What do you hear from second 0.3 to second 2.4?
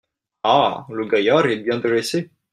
Ah! le gaillard est bien dressé…